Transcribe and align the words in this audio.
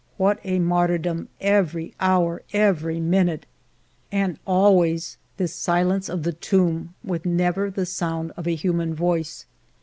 What 0.17 0.39
a 0.43 0.57
martyrdom, 0.57 1.29
every 1.39 1.93
hour, 1.99 2.41
every 2.53 2.99
minute! 2.99 3.45
And 4.11 4.39
always 4.47 5.17
this 5.37 5.53
silence 5.53 6.09
of 6.09 6.23
the 6.23 6.33
tomb, 6.33 6.95
with 7.03 7.23
never 7.23 7.69
the 7.69 7.85
sound 7.85 8.31
of 8.35 8.47
a 8.47 8.55
human 8.55 8.95
voice. 8.95 9.45